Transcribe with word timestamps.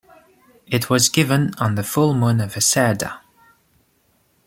It 0.65 0.89
was 0.89 1.09
given 1.09 1.53
on 1.59 1.75
the 1.75 1.83
full-moon 1.83 2.37
day 2.37 2.45
of 2.45 2.55
Asadha. 2.55 3.19